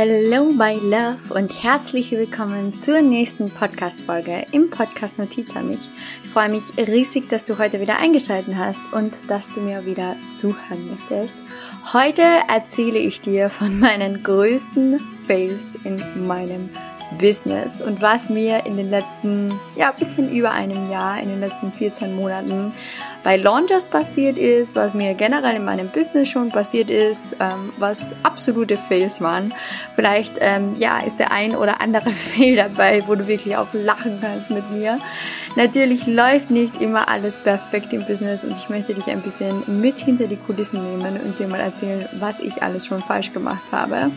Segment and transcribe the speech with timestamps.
[0.00, 5.90] Hello, my love und herzlich willkommen zur nächsten Podcast-Folge im Podcast Notiz an mich.
[6.22, 10.14] Ich freue mich riesig, dass du heute wieder eingeschaltet hast und dass du mir wieder
[10.30, 11.34] zuhören möchtest.
[11.92, 16.70] Heute erzähle ich dir von meinen größten Fails in meinem
[17.16, 21.72] Business und was mir in den letzten, ja, bisschen über einem Jahr, in den letzten
[21.72, 22.72] 14 Monaten
[23.24, 28.14] bei Launchers passiert ist, was mir generell in meinem Business schon passiert ist, ähm, was
[28.22, 29.52] absolute Fails waren.
[29.94, 34.18] Vielleicht, ähm, ja, ist der ein oder andere Fail dabei, wo du wirklich auch lachen
[34.20, 34.98] kannst mit mir.
[35.56, 39.98] Natürlich läuft nicht immer alles perfekt im Business und ich möchte dich ein bisschen mit
[39.98, 44.10] hinter die Kulissen nehmen und dir mal erzählen, was ich alles schon falsch gemacht habe.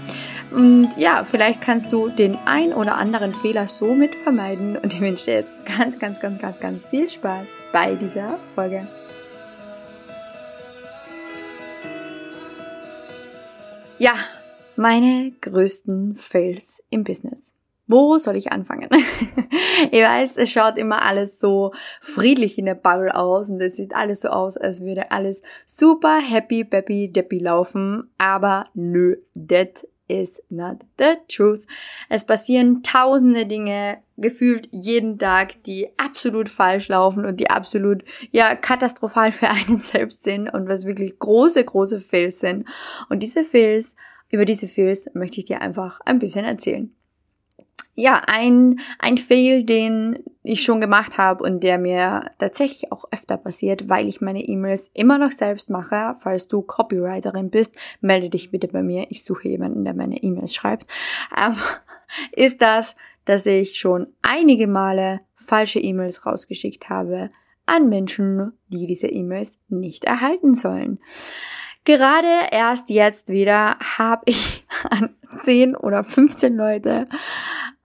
[0.51, 4.99] Und ja, vielleicht kannst du den ein oder anderen Fehler so mit vermeiden und ich
[4.99, 8.85] wünsche dir jetzt ganz, ganz, ganz, ganz, ganz viel Spaß bei dieser Folge.
[13.97, 14.15] Ja,
[14.75, 17.53] meine größten Fails im Business.
[17.87, 18.89] Wo soll ich anfangen?
[19.91, 23.93] ich weiß, es schaut immer alles so friedlich in der Bubble aus und es sieht
[23.93, 28.09] alles so aus, als würde alles super happy, peppy, deppy laufen.
[28.17, 31.65] Aber nö, that is not the truth.
[32.09, 38.55] Es passieren tausende Dinge, gefühlt jeden Tag, die absolut falsch laufen und die absolut, ja,
[38.55, 42.67] katastrophal für einen selbst sind und was wirklich große, große Fails sind.
[43.09, 43.95] Und diese Fails,
[44.29, 46.93] über diese Fails möchte ich dir einfach ein bisschen erzählen
[48.02, 53.38] ja, ein, ein Fail, den ich schon gemacht habe und der mir tatsächlich auch öfter
[53.38, 56.16] passiert, weil ich meine E-Mails immer noch selbst mache.
[56.18, 59.05] Falls du Copywriterin bist, melde dich bitte bei mir.
[59.10, 60.88] Ich suche jemanden, der meine E-Mails schreibt.
[61.38, 61.55] Ähm,
[62.35, 67.29] ist das, dass ich schon einige Male falsche E-Mails rausgeschickt habe
[67.68, 71.00] an Menschen, die diese E-Mails nicht erhalten sollen.
[71.84, 77.07] Gerade erst jetzt wieder habe ich an 10 oder 15 Leute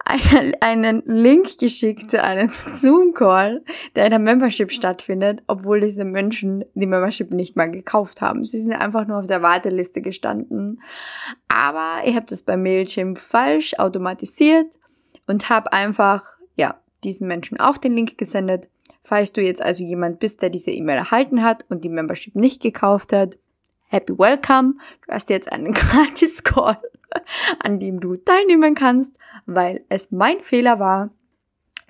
[0.06, 6.64] einen, einen Link geschickt zu einem Zoom-Call, der in der Membership stattfindet, obwohl diese Menschen
[6.74, 8.44] die Membership nicht mal gekauft haben.
[8.44, 10.80] Sie sind einfach nur auf der Warteliste gestanden.
[11.48, 14.66] Aber ich habe das bei Mailchimp falsch automatisiert
[15.26, 18.68] und habe einfach, ja, diesen Menschen auch den Link gesendet.
[19.02, 22.62] Falls du jetzt also jemand bist, der diese E-Mail erhalten hat und die Membership nicht
[22.62, 23.38] gekauft hat,
[23.88, 24.74] happy welcome.
[25.06, 26.78] Du hast jetzt einen gratis Call
[27.62, 31.10] an dem du teilnehmen kannst, weil es mein Fehler war,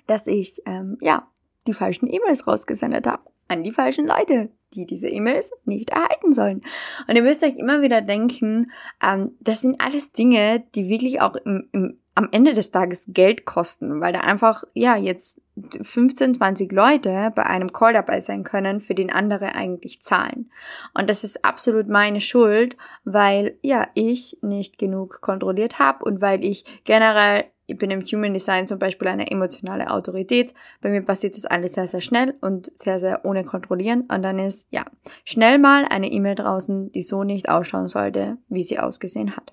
[0.05, 1.27] dass ich ähm, ja
[1.67, 6.61] die falschen E-Mails rausgesendet habe an die falschen Leute, die diese E-Mails nicht erhalten sollen.
[7.07, 11.35] Und ihr müsst euch immer wieder denken, ähm, das sind alles Dinge, die wirklich auch
[11.35, 15.39] im, im am Ende des Tages Geld kosten, weil da einfach, ja, jetzt
[15.79, 20.51] 15, 20 Leute bei einem Call dabei sein können, für den andere eigentlich zahlen.
[20.97, 26.43] Und das ist absolut meine Schuld, weil, ja, ich nicht genug kontrolliert habe und weil
[26.43, 30.53] ich generell ich bin im Human Design zum Beispiel eine emotionale Autorität.
[30.79, 34.07] Bei mir passiert das alles sehr, sehr schnell und sehr, sehr ohne kontrollieren.
[34.09, 34.85] Und dann ist, ja,
[35.25, 39.51] schnell mal eine E-Mail draußen, die so nicht ausschauen sollte, wie sie ausgesehen hat.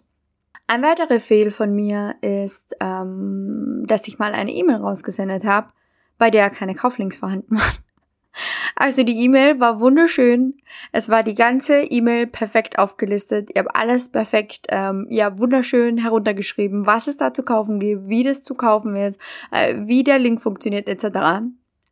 [0.66, 5.68] Ein weiterer Fehl von mir ist, ähm, dass ich mal eine E-Mail rausgesendet habe,
[6.16, 7.78] bei der keine Kauflinks vorhanden waren.
[8.76, 10.56] Also die E-Mail war wunderschön.
[10.90, 13.48] Es war die ganze E-Mail perfekt aufgelistet.
[13.54, 18.24] Ihr habt alles perfekt, ähm, ja, wunderschön heruntergeschrieben, was es da zu kaufen gibt, wie
[18.24, 19.20] das zu kaufen ist,
[19.52, 21.04] äh, wie der Link funktioniert, etc.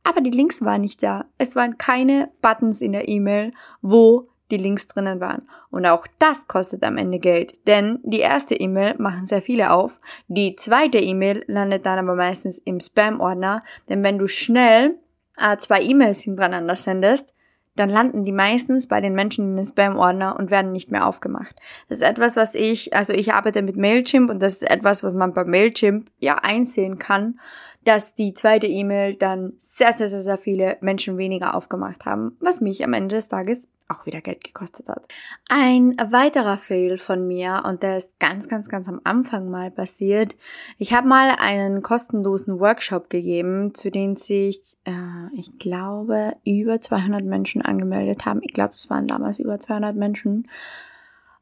[0.03, 1.27] Aber die Links waren nicht da.
[1.39, 5.49] Es waren keine Buttons in der E-Mail, wo die Links drinnen waren.
[5.71, 9.99] Und auch das kostet am Ende Geld, denn die erste E-Mail machen sehr viele auf,
[10.29, 14.97] die zweite E-Mail landet dann aber meistens im Spam-Ordner, denn wenn du schnell
[15.39, 17.35] äh, zwei E-Mails hintereinander sendest,
[17.75, 21.57] dann landen die meistens bei den Menschen in den Spam-Ordner und werden nicht mehr aufgemacht.
[21.89, 25.15] Das ist etwas, was ich, also ich arbeite mit Mailchimp und das ist etwas, was
[25.15, 27.41] man bei Mailchimp ja einsehen kann,
[27.85, 32.61] dass die zweite E-Mail dann sehr, sehr, sehr, sehr viele Menschen weniger aufgemacht haben, was
[32.61, 35.07] mich am Ende des Tages auch wieder Geld gekostet hat.
[35.49, 40.35] Ein weiterer Fail von mir, und der ist ganz, ganz, ganz am Anfang mal passiert.
[40.79, 44.93] Ich habe mal einen kostenlosen Workshop gegeben, zu dem sich, äh,
[45.37, 48.41] ich glaube, über 200 Menschen angemeldet haben.
[48.43, 50.49] Ich glaube, es waren damals über 200 Menschen.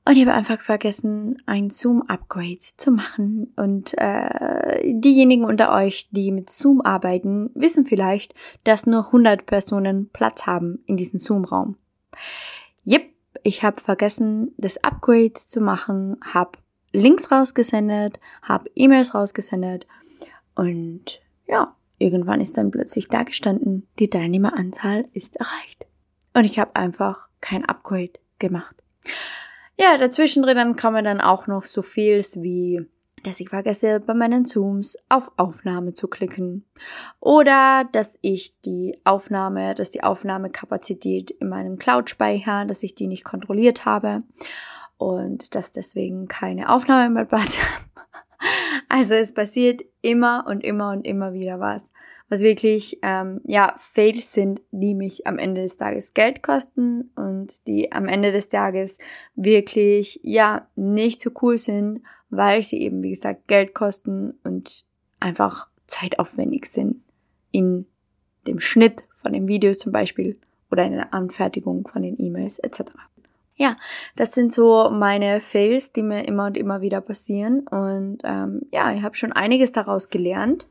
[0.05, 3.52] Und ich habe einfach vergessen, ein Zoom-Upgrade zu machen.
[3.56, 10.08] Und äh, diejenigen unter euch, die mit Zoom arbeiten, wissen vielleicht, dass nur 100 Personen
[10.11, 11.76] Platz haben in diesem Zoom-Raum.
[12.87, 13.05] Yep,
[13.43, 16.58] ich habe vergessen, das Upgrade zu machen, habe
[16.93, 19.87] Links rausgesendet, habe E-Mails rausgesendet
[20.55, 25.87] und ja, irgendwann ist dann plötzlich da gestanden, die Teilnehmeranzahl ist erreicht.
[26.35, 28.76] Und ich habe einfach kein Upgrade gemacht.
[29.82, 32.87] Ja, dazwischen drinnen kommen dann auch noch so Fails wie
[33.23, 36.65] dass ich vergesse, bei meinen Zooms auf Aufnahme zu klicken.
[37.21, 43.25] Oder dass ich die Aufnahme, dass die Aufnahmekapazität in meinem Cloud-Speicher, dass ich die nicht
[43.25, 44.23] kontrolliert habe
[44.97, 47.89] und dass deswegen keine Aufnahme mehr habe.
[48.90, 51.92] Also es passiert immer und immer und immer wieder was,
[52.28, 57.69] was wirklich ähm, ja Fails sind, die mich am Ende des Tages Geld kosten und
[57.69, 58.98] die am Ende des Tages
[59.37, 64.84] wirklich ja nicht so cool sind, weil sie eben wie gesagt Geld kosten und
[65.20, 66.96] einfach zeitaufwendig sind
[67.52, 67.87] in
[68.48, 70.37] dem Schnitt von den Videos zum Beispiel
[70.72, 72.90] oder in der Anfertigung von den E-Mails etc
[73.61, 73.77] ja,
[74.17, 77.67] das sind so meine Fails, die mir immer und immer wieder passieren.
[77.69, 80.67] Und ähm, ja, ich habe schon einiges daraus gelernt.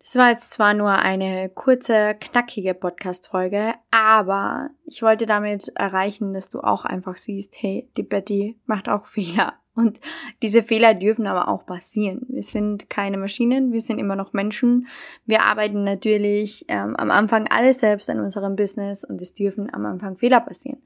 [0.00, 6.50] Das war jetzt zwar nur eine kurze, knackige Podcast-Folge, aber ich wollte damit erreichen, dass
[6.50, 9.54] du auch einfach siehst, hey, die Betty macht auch Fehler.
[9.76, 10.00] Und
[10.42, 12.22] diese Fehler dürfen aber auch passieren.
[12.28, 14.88] Wir sind keine Maschinen, wir sind immer noch Menschen.
[15.26, 19.84] Wir arbeiten natürlich ähm, am Anfang alles selbst an unserem Business und es dürfen am
[19.84, 20.82] Anfang Fehler passieren.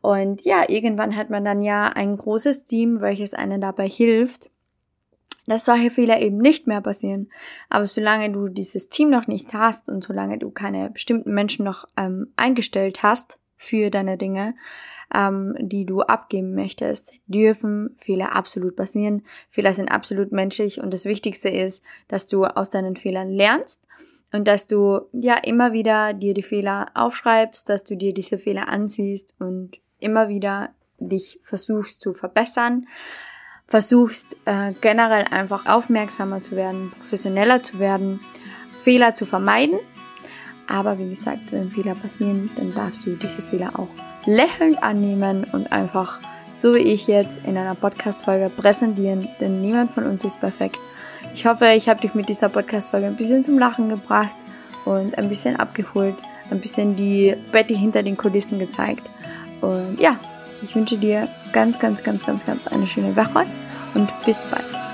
[0.00, 4.50] Und ja, irgendwann hat man dann ja ein großes Team, welches einen dabei hilft,
[5.46, 7.30] dass solche Fehler eben nicht mehr passieren.
[7.68, 11.84] Aber solange du dieses Team noch nicht hast und solange du keine bestimmten Menschen noch
[11.96, 14.54] ähm, eingestellt hast für deine Dinge,
[15.14, 19.22] ähm, die du abgeben möchtest, dürfen Fehler absolut passieren.
[19.48, 23.84] Fehler sind absolut menschlich und das Wichtigste ist, dass du aus deinen Fehlern lernst
[24.32, 28.68] und dass du ja immer wieder dir die Fehler aufschreibst, dass du dir diese Fehler
[28.68, 32.88] ansiehst und immer wieder dich versuchst zu verbessern,
[33.66, 38.20] versuchst äh, generell einfach aufmerksamer zu werden, professioneller zu werden,
[38.72, 39.78] Fehler zu vermeiden.
[40.66, 43.88] Aber wie gesagt, wenn Fehler passieren, dann darfst du diese Fehler auch
[44.26, 46.20] lächelnd annehmen und einfach
[46.54, 50.78] so wie ich jetzt in einer Podcast-Folge präsentieren, denn niemand von uns ist perfekt.
[51.34, 54.36] Ich hoffe, ich habe dich mit dieser Podcast-Folge ein bisschen zum Lachen gebracht
[54.84, 56.14] und ein bisschen abgeholt,
[56.50, 59.02] ein bisschen die Betty hinter den Kulissen gezeigt.
[59.60, 60.18] Und ja,
[60.62, 63.46] ich wünsche dir ganz, ganz, ganz, ganz, ganz eine schöne Woche
[63.94, 64.93] und bis bald.